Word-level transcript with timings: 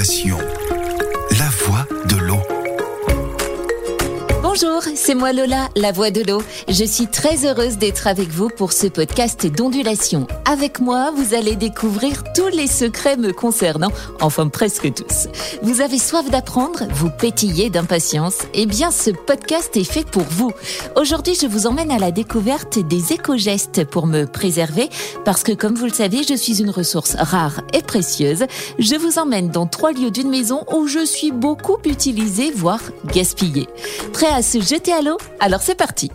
d'ondulation. 0.00 0.59
Bonjour, 4.80 4.96
c'est 4.96 5.14
moi 5.14 5.32
Lola, 5.32 5.68
la 5.76 5.92
voix 5.92 6.10
de 6.10 6.22
l'eau. 6.22 6.42
Je 6.68 6.84
suis 6.84 7.06
très 7.06 7.44
heureuse 7.44 7.76
d'être 7.76 8.06
avec 8.06 8.28
vous 8.28 8.48
pour 8.48 8.72
ce 8.72 8.86
podcast 8.86 9.46
d'ondulation. 9.46 10.26
Avec 10.46 10.80
moi, 10.80 11.12
vous 11.14 11.34
allez 11.34 11.56
découvrir 11.56 12.22
tous 12.34 12.48
les 12.48 12.66
secrets 12.66 13.16
me 13.16 13.32
concernant, 13.32 13.90
enfin 14.20 14.48
presque 14.48 14.92
tous. 14.94 15.28
Vous 15.62 15.80
avez 15.80 15.98
soif 15.98 16.30
d'apprendre, 16.30 16.84
vous 16.92 17.10
pétillez 17.10 17.68
d'impatience. 17.68 18.38
Eh 18.54 18.66
bien, 18.66 18.90
ce 18.90 19.10
podcast 19.10 19.76
est 19.76 19.84
fait 19.84 20.06
pour 20.06 20.22
vous. 20.22 20.52
Aujourd'hui, 20.96 21.34
je 21.34 21.46
vous 21.46 21.66
emmène 21.66 21.90
à 21.90 21.98
la 21.98 22.10
découverte 22.10 22.78
des 22.78 23.12
éco-gestes 23.12 23.84
pour 23.84 24.06
me 24.06 24.24
préserver, 24.24 24.88
parce 25.24 25.42
que 25.42 25.52
comme 25.52 25.74
vous 25.74 25.86
le 25.86 25.92
savez, 25.92 26.22
je 26.26 26.34
suis 26.34 26.60
une 26.60 26.70
ressource 26.70 27.16
rare 27.16 27.60
et 27.74 27.82
précieuse. 27.82 28.44
Je 28.78 28.94
vous 28.94 29.18
emmène 29.18 29.50
dans 29.50 29.66
trois 29.66 29.92
lieux 29.92 30.10
d'une 30.10 30.30
maison 30.30 30.64
où 30.72 30.86
je 30.86 31.04
suis 31.04 31.32
beaucoup 31.32 31.76
utilisée, 31.84 32.50
voire 32.54 32.80
gaspillée. 33.12 33.68
Prêt 34.12 34.28
à 34.32 34.42
se 34.42 34.69
jeter 34.70 34.92
à 34.92 35.02
l'eau 35.02 35.18
Alors 35.40 35.62
c'est 35.62 35.74
parti 35.74 36.12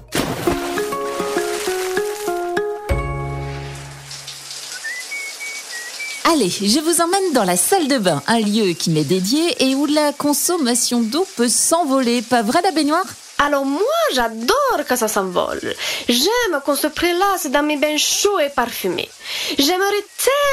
Allez, 6.23 6.49
je 6.49 6.79
vous 6.79 7.01
emmène 7.01 7.33
dans 7.33 7.43
la 7.43 7.57
salle 7.57 7.89
de 7.89 7.97
bain, 7.97 8.23
un 8.27 8.39
lieu 8.39 8.71
qui 8.71 8.91
m'est 8.91 9.03
dédié 9.03 9.61
et 9.63 9.75
où 9.75 9.85
la 9.85 10.13
consommation 10.13 11.01
d'eau 11.01 11.27
peut 11.35 11.49
s'envoler. 11.49 12.21
Pas 12.21 12.41
vrai 12.43 12.61
la 12.61 12.71
baignoire? 12.71 13.05
Alors 13.39 13.65
moi, 13.65 13.81
j'adore 14.13 14.85
que 14.87 14.95
ça 14.95 15.09
s'envole. 15.09 15.75
J'aime 16.07 16.61
qu'on 16.65 16.75
se 16.75 16.87
prélasse 16.87 17.47
dans 17.47 17.63
mes 17.63 17.77
bains 17.77 17.97
chauds 17.97 18.39
et 18.39 18.49
parfumés. 18.49 19.09
J'aimerais 19.57 20.05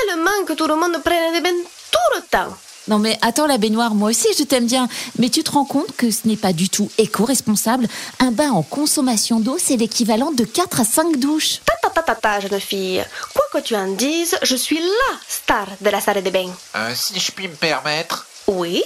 tellement 0.09 0.45
que 0.47 0.55
tout 0.55 0.67
le 0.67 0.75
monde 0.75 1.01
prenne 1.05 1.35
des 1.35 1.41
bains 1.41 1.63
tout 1.91 2.17
le 2.17 2.23
temps. 2.23 2.57
Non 2.89 2.99
mais 2.99 3.17
attends 3.23 3.47
la 3.47 3.59
baignoire, 3.59 3.95
moi 3.95 4.11
aussi 4.11 4.29
je 4.39 4.45
t'aime 4.45 4.67
bien, 4.67 4.89
mais 5.19 5.29
tu 5.29 5.45
te 5.45 5.53
rends 5.53 5.65
compte 5.65 5.95
que 5.97 6.11
ce 6.11 6.27
n'est 6.27 6.37
pas 6.37 6.53
du 6.53 6.69
tout 6.69 6.91
éco-responsable. 6.99 7.87
Un 8.19 8.33
bain 8.33 8.51
en 8.51 8.63
consommation 8.63 9.39
d'eau, 9.39 9.57
c'est 9.59 9.77
l'équivalent 9.77 10.33
de 10.33 10.45
4 10.45 10.81
à 10.81 10.85
5 10.85 11.17
douches. 11.19 11.61
Ta 11.65 11.75
ta 11.83 11.91
ta 11.91 12.03
ta 12.03 12.15
ta, 12.15 12.41
jeune 12.41 12.61
fille. 12.61 13.05
Quoi 13.35 13.45
que 13.53 13.65
tu 13.65 13.77
en 13.77 13.89
dises, 13.89 14.37
je 14.43 14.57
suis 14.57 14.81
la 14.81 15.19
star 15.29 15.67
de 15.81 15.91
la 15.91 16.01
salle 16.01 16.23
de 16.23 16.31
bain. 16.31 16.51
Euh, 16.75 16.93
si 16.95 17.19
je 17.19 17.31
puis 17.31 17.49
me 17.49 17.55
permettre, 17.55 18.27
Oui 18.49 18.83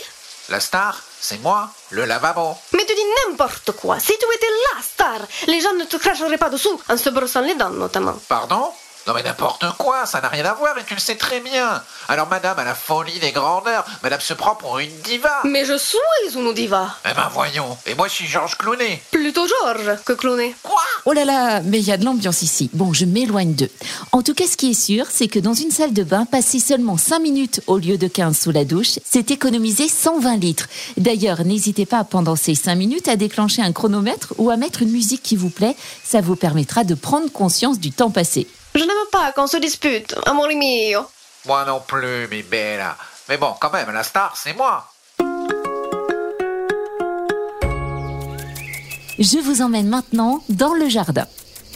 la 0.49 0.61
star, 0.61 1.03
c'est 1.21 1.43
moi, 1.43 1.71
le 1.91 2.05
lavabo. 2.05 2.55
Mais 2.73 2.85
tu 2.87 2.95
dis 2.95 3.01
n'importe 3.29 3.73
quoi. 3.73 3.99
Si 3.99 4.13
tu 4.13 4.27
étais 4.37 4.47
la 4.75 4.83
star, 4.83 5.27
les 5.49 5.61
gens 5.61 5.75
ne 5.75 5.85
te 5.85 5.97
cracheraient 5.97 6.39
pas 6.39 6.51
dessous, 6.51 6.81
en 6.89 6.97
se 6.97 7.11
brossant 7.11 7.41
les 7.41 7.55
dents 7.55 7.71
notamment. 7.71 8.15
Pardon? 8.29 8.71
Non 9.07 9.15
mais 9.15 9.23
n'importe 9.23 9.65
quoi, 9.79 10.05
ça 10.05 10.21
n'a 10.21 10.29
rien 10.29 10.45
à 10.45 10.55
voir 10.55 10.77
et 10.79 10.85
tu 10.85 10.95
le 10.95 11.01
sais 11.01 11.15
très 11.15 11.39
bien. 11.41 11.81
Alors 12.09 12.29
madame 12.29 12.59
a 12.59 12.65
la 12.65 12.75
folie 12.75 13.21
des 13.21 13.31
grandeurs, 13.31 13.85
madame 14.03 14.21
se 14.21 14.35
prend 14.35 14.57
pour 14.57 14.81
une 14.81 14.91
diva. 15.05 15.43
Mais 15.45 15.65
je 15.65 15.79
suis 15.79 15.99
une 16.35 16.53
diva. 16.53 16.97
Eh 17.09 17.15
ben 17.15 17.29
voyons, 17.33 17.79
et 17.87 17.95
moi 17.95 18.09
je 18.09 18.15
suis 18.15 18.27
Georges 18.27 18.57
Clooney. 18.57 19.01
Plutôt 19.13 19.47
Georges 19.47 20.03
que 20.05 20.13
Clooney. 20.13 20.57
Quoi? 20.61 20.83
Oh 21.05 21.13
là 21.13 21.25
là, 21.25 21.61
mais 21.61 21.79
il 21.79 21.87
y 21.87 21.93
a 21.93 21.97
de 21.99 22.05
l'ambiance 22.05 22.43
ici. 22.43 22.69
Bon, 22.73 22.93
je 22.93 23.05
m'éloigne 23.05 23.55
d'eux. 23.55 23.71
En 24.11 24.23
tout 24.23 24.35
cas, 24.35 24.47
ce 24.49 24.57
qui 24.57 24.73
est 24.73 24.75
sûr, 24.75 25.07
c'est 25.09 25.29
que 25.29 25.39
dans 25.39 25.55
une 25.55 25.71
salle 25.71 25.93
de 25.93 26.03
bain, 26.03 26.25
passer 26.25 26.59
seulement 26.59 26.97
5 26.97 27.21
minutes 27.21 27.61
au 27.69 27.79
lieu 27.79 27.99
de 27.99 28.09
15 28.09 28.37
sous 28.37 28.51
la 28.51 28.65
douche, 28.65 28.99
c'est 29.05 29.31
économiser 29.31 29.89
120 29.89 30.37
litres. 30.37 30.67
D'ailleurs, 30.97 31.45
n'hésitez 31.45 31.87
pas 31.87 32.03
pendant 32.03 32.35
ces 32.35 32.57
5 32.57 32.75
minutes 32.75 33.07
à 33.07 33.15
déclencher 33.15 33.63
un 33.63 33.73
chronomètre 33.73 34.35
ou 34.39 34.51
à 34.51 34.57
mettre 34.57 34.83
une 34.83 34.91
musique 34.91 35.23
qui 35.23 35.37
vous 35.37 35.51
plaît. 35.51 35.77
Ça 36.03 36.21
vous 36.21 36.35
permettra 36.35 36.83
de 36.83 36.95
prendre 36.95 37.31
conscience 37.31 37.79
du 37.79 37.93
temps 37.93 38.11
passé. 38.11 38.49
Je 38.77 38.83
n'aime 38.83 39.09
pas 39.11 39.33
qu'on 39.33 39.47
se 39.47 39.57
dispute, 39.57 40.15
amore 40.27 40.49
mio. 40.49 41.07
Moi 41.47 41.65
non 41.65 41.81
plus, 41.81 42.29
mi 42.29 42.43
bella. 42.43 42.95
Mais 43.27 43.39
bon, 43.39 43.55
quand 43.59 43.73
même, 43.73 43.91
la 43.91 44.03
star, 44.03 44.37
c'est 44.37 44.53
moi. 44.53 44.87
Je 49.19 49.39
vous 49.39 49.63
emmène 49.63 49.89
maintenant 49.89 50.45
dans 50.51 50.75
le 50.75 50.91
jardin. 50.91 51.27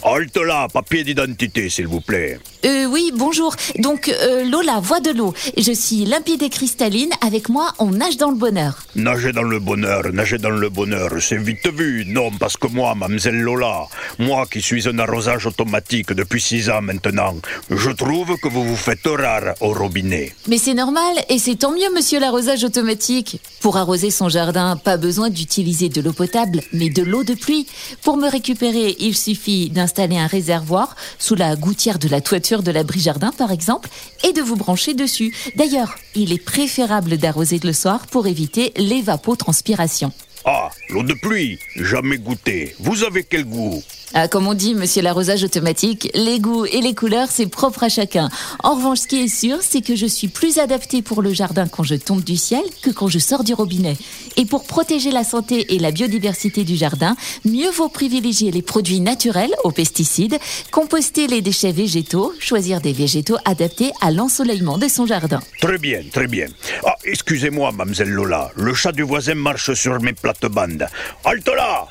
Halte 0.03 0.37
là, 0.37 0.67
papier 0.71 1.03
d'identité, 1.03 1.71
s'il 1.71 1.87
vous 1.87 2.01
plaît. 2.01 2.39
Euh, 2.63 2.85
oui, 2.85 3.11
bonjour. 3.15 3.55
Donc, 3.79 4.07
euh, 4.09 4.43
Lola, 4.43 4.79
voix 4.79 4.99
de 4.99 5.09
l'eau. 5.09 5.33
Je 5.57 5.71
suis 5.71 6.05
limpide 6.05 6.43
et 6.43 6.49
cristalline. 6.49 7.09
Avec 7.25 7.49
moi, 7.49 7.73
on 7.79 7.89
nage 7.89 8.17
dans 8.17 8.29
le 8.29 8.37
bonheur. 8.37 8.83
Nager 8.95 9.31
dans 9.31 9.41
le 9.41 9.59
bonheur, 9.59 10.13
nager 10.13 10.37
dans 10.37 10.51
le 10.51 10.69
bonheur, 10.69 11.09
c'est 11.19 11.37
vite 11.37 11.67
vu. 11.73 12.05
Non, 12.05 12.29
parce 12.39 12.57
que 12.57 12.67
moi, 12.67 12.93
mademoiselle 12.93 13.39
Lola, 13.39 13.87
moi 14.19 14.45
qui 14.51 14.61
suis 14.61 14.87
un 14.87 14.99
arrosage 14.99 15.47
automatique 15.47 16.13
depuis 16.13 16.41
six 16.41 16.69
ans 16.69 16.81
maintenant, 16.81 17.35
je 17.69 17.89
trouve 17.89 18.37
que 18.37 18.47
vous 18.47 18.63
vous 18.63 18.75
faites 18.75 19.07
rare 19.07 19.55
au 19.61 19.73
robinet. 19.73 20.35
Mais 20.47 20.57
c'est 20.59 20.75
normal, 20.75 21.15
et 21.29 21.39
c'est 21.39 21.55
tant 21.55 21.71
mieux, 21.71 21.91
monsieur 21.95 22.19
l'arrosage 22.19 22.63
automatique. 22.63 23.41
Pour 23.61 23.77
arroser 23.77 24.11
son 24.11 24.29
jardin, 24.29 24.75
pas 24.75 24.97
besoin 24.97 25.29
d'utiliser 25.29 25.89
de 25.89 26.01
l'eau 26.01 26.13
potable, 26.13 26.61
mais 26.73 26.89
de 26.89 27.01
l'eau 27.01 27.23
de 27.23 27.33
pluie. 27.33 27.65
Pour 28.03 28.17
me 28.17 28.29
récupérer, 28.29 28.95
il 28.99 29.15
suffit 29.15 29.69
d'installer 29.69 30.17
un 30.17 30.27
réservoir 30.27 30.95
sous 31.17 31.35
la 31.35 31.55
gouttière 31.55 31.97
de 31.97 32.07
la 32.07 32.21
toiture 32.21 32.50
de 32.59 32.71
l'abri 32.71 32.99
jardin, 32.99 33.31
par 33.31 33.51
exemple, 33.51 33.89
et 34.23 34.33
de 34.33 34.41
vous 34.41 34.57
brancher 34.57 34.93
dessus. 34.93 35.33
D'ailleurs, 35.55 35.95
il 36.15 36.33
est 36.33 36.43
préférable 36.43 37.17
d'arroser 37.17 37.59
le 37.63 37.73
soir 37.73 38.05
pour 38.07 38.27
éviter 38.27 38.73
l'évapotranspiration. 38.75 40.11
Ah, 40.43 40.69
l'eau 40.91 41.03
de 41.03 41.13
pluie, 41.13 41.59
jamais 41.75 42.17
goûté. 42.17 42.75
Vous 42.79 43.03
avez 43.03 43.23
quel 43.23 43.45
goût 43.45 43.81
Ah, 44.13 44.27
comme 44.27 44.47
on 44.47 44.53
dit, 44.53 44.75
monsieur 44.75 45.01
l'arrosage 45.01 45.43
automatique, 45.43 46.09
les 46.13 46.39
goûts 46.39 46.65
et 46.65 46.81
les 46.81 46.93
couleurs, 46.93 47.29
c'est 47.31 47.47
propre 47.47 47.83
à 47.83 47.89
chacun. 47.89 48.29
En 48.63 48.75
revanche, 48.75 48.99
ce 48.99 49.07
qui 49.07 49.23
est 49.23 49.27
sûr, 49.27 49.57
c'est 49.61 49.81
que 49.81 49.95
je 49.95 50.05
suis 50.05 50.27
plus 50.27 50.57
adaptée 50.59 51.01
pour 51.01 51.21
le 51.21 51.31
jardin 51.33 51.67
quand 51.67 51.83
je 51.83 51.95
tombe 51.95 52.23
du 52.23 52.35
ciel 52.35 52.63
que 52.81 52.89
quand 52.89 53.07
je 53.07 53.19
sors 53.19 53.43
du 53.43 53.53
robinet. 53.53 53.95
Et 54.37 54.45
pour 54.45 54.65
protéger 54.65 55.11
la 55.11 55.23
santé 55.23 55.73
et 55.73 55.79
la 55.79 55.91
biodiversité 55.91 56.63
du 56.63 56.75
jardin, 56.75 57.15
mieux 57.45 57.71
vaut 57.71 57.89
privilégier 57.89 58.51
les 58.51 58.61
produits 58.61 58.99
naturels 58.99 59.53
aux 59.63 59.71
pesticides, 59.71 60.37
composter 60.71 61.27
les 61.27 61.41
déchets 61.41 61.71
végétaux, 61.71 62.33
choisir 62.39 62.81
des 62.81 62.93
végétaux 62.93 63.37
adaptés 63.45 63.91
à 64.01 64.11
l'ensoleillement 64.11 64.77
de 64.77 64.87
son 64.87 65.05
jardin. 65.05 65.39
Très 65.61 65.77
bien, 65.77 66.01
très 66.11 66.27
bien. 66.27 66.47
Ah, 66.85 66.95
excusez-moi, 67.05 67.71
mademoiselle 67.71 68.09
Lola, 68.09 68.51
le 68.55 68.73
chat 68.73 68.91
du 68.91 69.03
voisin 69.03 69.35
marche 69.35 69.73
sur 69.73 70.01
mes 70.01 70.13
plates-bandes. 70.13 70.80
Halte 71.23 71.47
là 71.47 71.87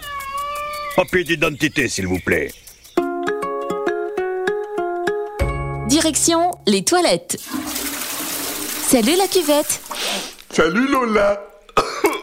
Papier 0.97 1.25
d'identité, 1.25 1.89
s'il 1.89 2.07
vous 2.07 2.19
plaît. 2.19 2.53
Direction 5.87 6.51
les 6.67 6.85
toilettes. 6.85 7.37
Salut 8.89 9.17
la 9.17 9.27
cuvette. 9.27 9.81
Salut 10.51 10.89
Lola 10.89 11.50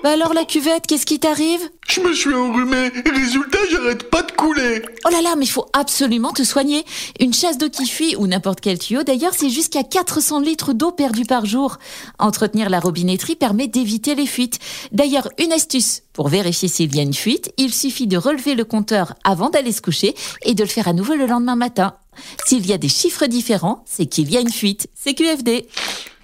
alors 0.07 0.33
la 0.33 0.45
cuvette, 0.45 0.87
qu'est-ce 0.87 1.05
qui 1.05 1.19
t'arrive? 1.19 1.59
Je 1.87 2.01
me 2.01 2.13
suis 2.13 2.33
enrhumé, 2.33 2.91
résultat 3.05 3.57
j'arrête 3.71 4.09
pas 4.09 4.21
de 4.21 4.31
couler 4.31 4.81
Oh 5.05 5.09
là 5.11 5.21
là, 5.21 5.35
mais 5.37 5.45
il 5.45 5.49
faut 5.49 5.67
absolument 5.73 6.31
te 6.31 6.43
soigner. 6.43 6.85
Une 7.19 7.33
chasse 7.33 7.57
d'eau 7.57 7.69
qui 7.69 7.85
fuit, 7.87 8.15
ou 8.15 8.27
n'importe 8.27 8.61
quel 8.61 8.79
tuyau 8.79 9.03
d'ailleurs, 9.03 9.33
c'est 9.35 9.49
jusqu'à 9.49 9.83
400 9.83 10.39
litres 10.39 10.73
d'eau 10.73 10.91
perdue 10.91 11.25
par 11.25 11.45
jour. 11.45 11.77
Entretenir 12.19 12.69
la 12.69 12.79
robinetterie 12.79 13.35
permet 13.35 13.67
d'éviter 13.67 14.15
les 14.15 14.27
fuites. 14.27 14.59
D'ailleurs, 14.91 15.29
une 15.37 15.51
astuce. 15.51 16.03
Pour 16.13 16.29
vérifier 16.29 16.67
s'il 16.67 16.95
y 16.95 16.99
a 16.99 17.03
une 17.03 17.13
fuite, 17.13 17.51
il 17.57 17.73
suffit 17.73 18.07
de 18.07 18.17
relever 18.17 18.55
le 18.55 18.65
compteur 18.65 19.13
avant 19.23 19.49
d'aller 19.49 19.71
se 19.71 19.81
coucher 19.81 20.15
et 20.43 20.53
de 20.53 20.63
le 20.63 20.69
faire 20.69 20.87
à 20.87 20.93
nouveau 20.93 21.15
le 21.15 21.25
lendemain 21.25 21.55
matin. 21.55 21.93
S'il 22.45 22.65
y 22.65 22.73
a 22.73 22.77
des 22.77 22.89
chiffres 22.89 23.27
différents, 23.27 23.83
c'est 23.85 24.05
qu'il 24.05 24.31
y 24.31 24.37
a 24.37 24.41
une 24.41 24.51
fuite. 24.51 24.87
C'est 24.95 25.13
QFD. 25.13 25.67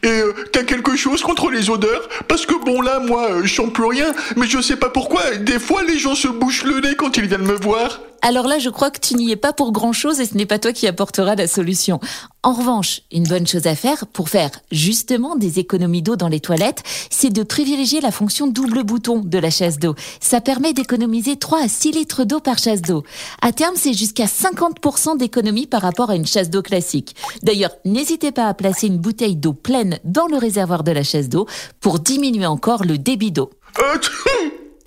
Et 0.04 0.08
euh, 0.08 0.34
t'as 0.52 0.64
quelque 0.64 0.96
chose 0.98 1.22
contre 1.22 1.50
les 1.50 1.70
odeurs? 1.70 2.10
Parce 2.28 2.46
que 2.46 2.54
bon 2.66 2.82
là, 2.82 3.00
moi, 3.00 3.32
euh, 3.32 3.42
je 3.44 3.54
sens 3.54 3.72
plus 3.72 3.86
rien, 3.86 4.14
mais 4.36 4.48
je 4.48 4.60
sais 4.60 4.76
pas 4.76 4.90
pourquoi, 4.90 5.36
des 5.38 5.60
fois 5.60 5.82
les 5.84 5.98
gens 5.98 6.14
se 6.16 6.28
bouchent 6.28 6.66
le 6.66 6.82
nez 6.82 6.96
quand 6.96 7.16
ils 7.18 7.28
viennent 7.28 7.48
me 7.48 7.54
voir. 7.54 8.02
Alors 8.26 8.48
là, 8.48 8.58
je 8.58 8.70
crois 8.70 8.90
que 8.90 9.02
tu 9.02 9.16
n'y 9.16 9.32
es 9.32 9.36
pas 9.36 9.52
pour 9.52 9.74
grand-chose 9.74 10.22
et 10.22 10.26
ce 10.26 10.36
n'est 10.36 10.46
pas 10.46 10.58
toi 10.58 10.72
qui 10.72 10.88
apportera 10.88 11.36
la 11.36 11.46
solution. 11.46 12.00
En 12.42 12.54
revanche, 12.54 13.02
une 13.12 13.26
bonne 13.26 13.46
chose 13.46 13.68
à 13.68 13.76
faire 13.76 14.08
pour 14.08 14.30
faire 14.30 14.50
justement 14.72 15.36
des 15.36 15.60
économies 15.60 16.02
d'eau 16.02 16.16
dans 16.16 16.30
les 16.30 16.40
toilettes, 16.40 16.84
c'est 17.10 17.32
de 17.32 17.44
privilégier 17.44 18.00
la 18.00 18.12
fonction 18.12 18.48
double 18.48 18.84
bouton 18.84 19.20
de 19.20 19.38
la 19.38 19.50
chasse 19.50 19.78
d'eau. 19.78 19.96
Ça 20.22 20.40
permet 20.40 20.72
d'économiser 20.72 21.36
3 21.36 21.64
à 21.64 21.68
6 21.68 21.92
litres 21.92 22.24
d'eau 22.24 22.40
par 22.40 22.60
chasse 22.60 22.82
d'eau. 22.82 23.04
À 23.42 23.52
terme, 23.52 23.76
c'est 23.76 23.94
jusqu'à 23.94 24.26
50% 24.26 25.18
d'économie 25.18 25.68
par 25.68 25.82
rapport 25.82 26.10
à 26.10 26.16
une 26.16 26.26
chasse 26.26 26.50
d'eau 26.50 26.62
classique. 26.62 27.18
D'ailleurs, 27.42 27.76
n'hésitez 27.84 28.32
pas 28.32 28.48
à 28.48 28.54
placer 28.54 28.88
une 28.88 29.00
bouteille 29.00 29.36
d'eau 29.36 29.52
pleine 29.52 30.00
dans 30.06 30.28
le 30.28 30.38
réservoir 30.38 30.84
de 30.86 30.94
la 30.94 31.04
chasse 31.04 31.28
d'eau 31.28 31.46
pour 31.82 32.00
diminuer 32.00 32.46
encore 32.46 32.86
le 32.86 32.98
débit 32.98 33.34
d'eau. 33.34 33.50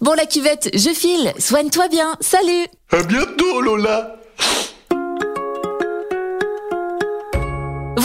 Bon 0.01 0.13
la 0.13 0.27
cuvette, 0.27 0.69
je 0.75 0.91
file. 0.91 1.33
Soigne-toi 1.39 1.89
bien. 1.89 2.17
Salut 2.21 2.67
à 2.93 3.03
bientôt 3.03 3.61
Lola 3.63 4.17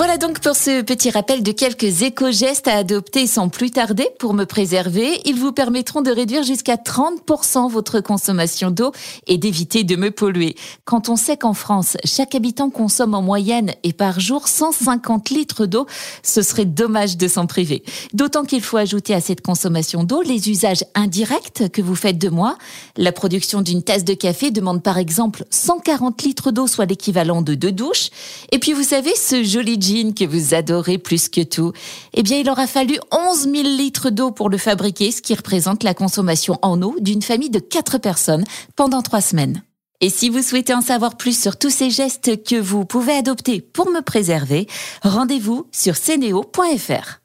Voilà 0.01 0.17
donc 0.17 0.39
pour 0.39 0.55
ce 0.55 0.81
petit 0.81 1.11
rappel 1.11 1.43
de 1.43 1.51
quelques 1.51 2.01
éco-gestes 2.01 2.67
à 2.67 2.77
adopter 2.77 3.27
sans 3.27 3.49
plus 3.49 3.69
tarder 3.69 4.07
pour 4.17 4.33
me 4.33 4.45
préserver. 4.45 5.21
Ils 5.25 5.35
vous 5.35 5.51
permettront 5.51 6.01
de 6.01 6.09
réduire 6.09 6.41
jusqu'à 6.41 6.75
30% 6.75 7.69
votre 7.69 7.99
consommation 7.99 8.71
d'eau 8.71 8.93
et 9.27 9.37
d'éviter 9.37 9.83
de 9.83 9.95
me 9.95 10.09
polluer. 10.09 10.55
Quand 10.85 11.09
on 11.09 11.15
sait 11.15 11.37
qu'en 11.37 11.53
France, 11.53 11.97
chaque 12.03 12.33
habitant 12.33 12.71
consomme 12.71 13.13
en 13.13 13.21
moyenne 13.21 13.75
et 13.83 13.93
par 13.93 14.19
jour 14.19 14.47
150 14.47 15.29
litres 15.29 15.67
d'eau, 15.67 15.85
ce 16.23 16.41
serait 16.41 16.65
dommage 16.65 17.15
de 17.15 17.27
s'en 17.27 17.45
priver. 17.45 17.83
D'autant 18.11 18.43
qu'il 18.43 18.63
faut 18.63 18.77
ajouter 18.77 19.13
à 19.13 19.21
cette 19.21 19.41
consommation 19.41 20.03
d'eau 20.03 20.23
les 20.23 20.49
usages 20.49 20.83
indirects 20.95 21.69
que 21.71 21.83
vous 21.83 21.93
faites 21.95 22.17
de 22.17 22.29
moi. 22.29 22.57
La 22.97 23.11
production 23.11 23.61
d'une 23.61 23.83
tasse 23.83 24.03
de 24.03 24.15
café 24.15 24.49
demande 24.49 24.81
par 24.81 24.97
exemple 24.97 25.45
140 25.51 26.23
litres 26.23 26.49
d'eau, 26.49 26.65
soit 26.65 26.87
l'équivalent 26.87 27.43
de 27.43 27.53
deux 27.53 27.71
douches. 27.71 28.09
Et 28.51 28.57
puis 28.57 28.73
vous 28.73 28.81
savez, 28.81 29.13
ce 29.15 29.43
joli 29.43 29.77
que 30.13 30.25
vous 30.25 30.53
adorez 30.53 30.97
plus 30.97 31.29
que 31.29 31.41
tout, 31.41 31.73
eh 32.13 32.23
bien, 32.23 32.37
il 32.37 32.49
aura 32.49 32.67
fallu 32.67 32.97
11 33.11 33.43
000 33.43 33.53
litres 33.63 34.09
d'eau 34.09 34.31
pour 34.31 34.49
le 34.49 34.57
fabriquer, 34.57 35.11
ce 35.11 35.21
qui 35.21 35.33
représente 35.33 35.83
la 35.83 35.93
consommation 35.93 36.57
en 36.61 36.81
eau 36.81 36.95
d'une 36.99 37.21
famille 37.21 37.49
de 37.49 37.59
4 37.59 37.97
personnes 37.97 38.45
pendant 38.75 39.01
3 39.01 39.21
semaines. 39.21 39.63
Et 39.99 40.09
si 40.09 40.29
vous 40.29 40.41
souhaitez 40.41 40.73
en 40.73 40.81
savoir 40.81 41.15
plus 41.15 41.39
sur 41.39 41.57
tous 41.57 41.69
ces 41.69 41.91
gestes 41.91 42.43
que 42.43 42.59
vous 42.59 42.85
pouvez 42.85 43.13
adopter 43.13 43.61
pour 43.61 43.91
me 43.91 44.01
préserver, 44.01 44.67
rendez-vous 45.03 45.67
sur 45.71 45.95
ceneo.fr. 45.95 47.20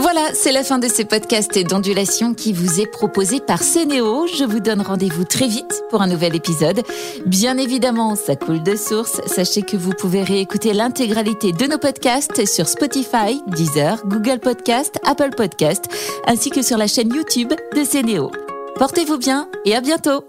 Voilà, 0.00 0.28
c'est 0.32 0.52
la 0.52 0.62
fin 0.62 0.78
de 0.78 0.86
ce 0.86 1.02
podcast 1.02 1.58
d'ondulation 1.66 2.32
qui 2.32 2.52
vous 2.52 2.80
est 2.80 2.86
proposé 2.86 3.40
par 3.40 3.64
Cénéo. 3.64 4.28
Je 4.28 4.44
vous 4.44 4.60
donne 4.60 4.80
rendez-vous 4.80 5.24
très 5.24 5.48
vite 5.48 5.82
pour 5.90 6.02
un 6.02 6.06
nouvel 6.06 6.36
épisode. 6.36 6.82
Bien 7.26 7.58
évidemment, 7.58 8.14
ça 8.14 8.36
coule 8.36 8.62
de 8.62 8.76
source. 8.76 9.20
Sachez 9.26 9.62
que 9.62 9.76
vous 9.76 9.90
pouvez 9.90 10.22
réécouter 10.22 10.72
l'intégralité 10.72 11.50
de 11.50 11.66
nos 11.66 11.78
podcasts 11.78 12.46
sur 12.46 12.68
Spotify, 12.68 13.42
Deezer, 13.48 14.00
Google 14.06 14.38
Podcast, 14.38 15.00
Apple 15.04 15.30
Podcast, 15.36 15.86
ainsi 16.28 16.50
que 16.50 16.62
sur 16.62 16.78
la 16.78 16.86
chaîne 16.86 17.12
YouTube 17.12 17.52
de 17.74 17.82
Cénéo. 17.82 18.30
Portez-vous 18.76 19.18
bien 19.18 19.48
et 19.64 19.74
à 19.74 19.80
bientôt. 19.80 20.22